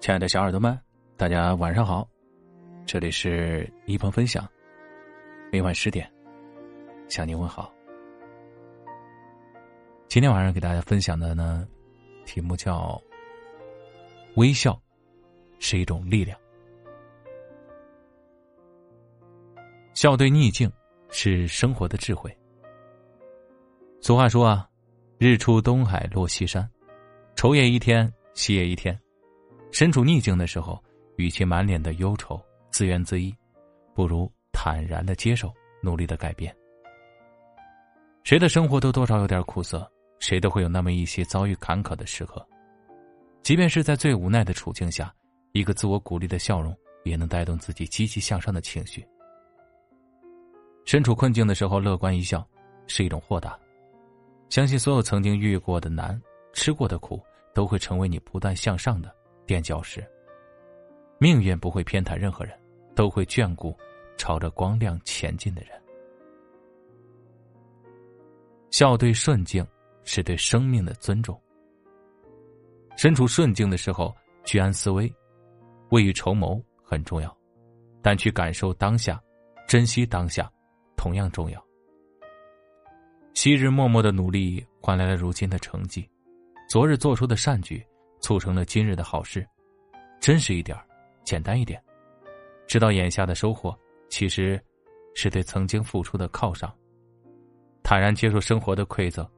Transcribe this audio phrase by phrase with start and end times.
[0.00, 0.80] 亲爱的小耳朵们，
[1.14, 2.08] 大家晚上好，
[2.86, 4.48] 这里是一鹏分享，
[5.52, 6.10] 每晚十点
[7.06, 7.70] 向您问好。
[10.08, 11.68] 今天晚上给大家分享的呢，
[12.24, 12.98] 题目叫
[14.36, 14.80] “微笑
[15.58, 16.38] 是一种力量”。
[19.92, 20.72] 笑对逆境
[21.10, 22.34] 是生活的智慧。
[24.00, 24.66] 俗话说啊
[25.20, 26.66] ，“日出东海落西山，
[27.36, 28.98] 愁也一天，喜也一天。”
[29.72, 30.82] 身处逆境的时候，
[31.16, 33.32] 与其满脸的忧愁、自怨自艾，
[33.94, 35.52] 不如坦然的接受，
[35.82, 36.54] 努力的改变。
[38.24, 42.46] 谁的生活都多少有点苦涩，谁都会有那么一些遭遇坎坷的时刻。
[43.42, 45.12] 即便是在最无奈的处境下，
[45.52, 49.06] 一个自我鼓励的笑容，也能带动自己积极向上的情绪。
[50.84, 52.46] 身处困境的时候，乐观一笑，
[52.86, 53.58] 是一种豁达。
[54.50, 56.20] 相信所有曾经遇过的难、
[56.52, 57.22] 吃过的苦，
[57.54, 59.14] 都会成为你不断向上的。
[59.50, 60.00] 垫脚石。
[61.18, 62.56] 命运不会偏袒任何人，
[62.94, 63.76] 都会眷顾
[64.16, 65.72] 朝着光亮前进的人。
[68.70, 69.66] 笑对顺境
[70.04, 71.36] 是对生命的尊重。
[72.96, 75.12] 身处顺境的时候，居安思危，
[75.90, 77.36] 未雨绸缪很重要，
[78.00, 79.20] 但去感受当下，
[79.66, 80.48] 珍惜当下，
[80.96, 81.60] 同样重要。
[83.34, 86.08] 昔日默默的努力换来了如今的成绩，
[86.68, 87.84] 昨日做出的善举。
[88.30, 89.44] 促成了今日的好事，
[90.20, 90.78] 真实一点
[91.24, 91.82] 简单一点，
[92.68, 93.76] 知道眼下的收获
[94.08, 94.56] 其实
[95.16, 96.72] 是对曾经付出的犒赏。
[97.82, 99.28] 坦然接受生活的馈赠。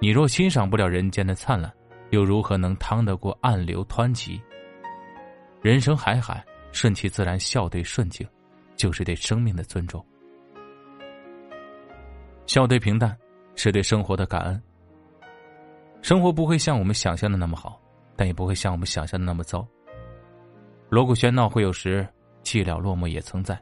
[0.00, 1.72] 你若欣赏不了人间的灿烂，
[2.10, 4.42] 又如何能趟得过暗流湍急？
[5.62, 8.28] 人生海海，顺其自然，笑对顺境，
[8.74, 10.04] 就是对生命的尊重。
[12.46, 13.16] 笑对平淡，
[13.54, 14.60] 是对生活的感恩。
[16.02, 17.80] 生活不会像我们想象的那么好，
[18.16, 19.66] 但也不会像我们想象的那么糟。
[20.88, 22.06] 锣鼓喧闹会有时，
[22.42, 23.60] 寂寥落寞也曾在。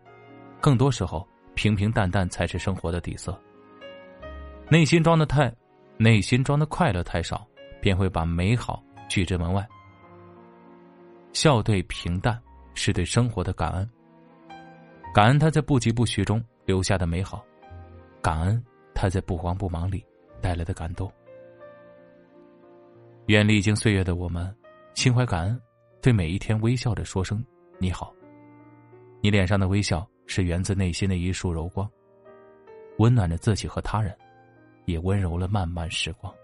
[0.61, 3.39] 更多时候，平平淡淡才是生活的底色。
[4.69, 5.53] 内心装的太，
[5.97, 7.47] 内心装的快乐太少，
[7.81, 9.67] 便会把美好拒之门外。
[11.33, 12.39] 笑对平淡，
[12.75, 13.91] 是对生活的感恩。
[15.15, 17.45] 感恩他在不疾不徐中留下的美好，
[18.23, 18.63] 感恩
[18.95, 20.05] 他在不慌不忙里
[20.41, 21.11] 带来的感动。
[23.27, 24.53] 愿历经岁月的我们，
[24.95, 25.61] 心怀感恩，
[26.01, 27.43] 对每一天微笑着说声
[27.79, 28.13] “你好”。
[29.23, 31.89] 你脸上的微笑是源自内心的一束柔光，
[32.99, 34.13] 温暖着自己和他人，
[34.87, 36.35] 也温柔了漫漫时光。